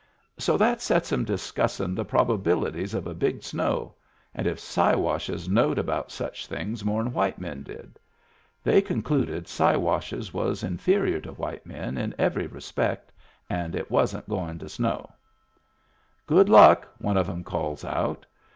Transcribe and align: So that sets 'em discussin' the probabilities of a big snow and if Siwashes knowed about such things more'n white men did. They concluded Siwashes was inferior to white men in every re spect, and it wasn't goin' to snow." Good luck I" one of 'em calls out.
So 0.39 0.57
that 0.57 0.81
sets 0.81 1.13
'em 1.13 1.25
discussin' 1.25 1.93
the 1.93 2.03
probabilities 2.03 2.95
of 2.95 3.05
a 3.05 3.13
big 3.13 3.43
snow 3.43 3.93
and 4.33 4.47
if 4.47 4.59
Siwashes 4.59 5.47
knowed 5.47 5.77
about 5.77 6.09
such 6.09 6.47
things 6.47 6.83
more'n 6.83 7.13
white 7.13 7.37
men 7.39 7.61
did. 7.61 7.99
They 8.63 8.81
concluded 8.81 9.47
Siwashes 9.47 10.33
was 10.33 10.63
inferior 10.63 11.19
to 11.19 11.33
white 11.33 11.67
men 11.67 11.99
in 11.99 12.15
every 12.17 12.47
re 12.47 12.61
spect, 12.61 13.11
and 13.47 13.75
it 13.75 13.91
wasn't 13.91 14.27
goin' 14.27 14.57
to 14.57 14.69
snow." 14.69 15.07
Good 16.25 16.49
luck 16.49 16.87
I" 16.99 17.03
one 17.05 17.15
of 17.17 17.29
'em 17.29 17.43
calls 17.43 17.85
out. 17.85 18.25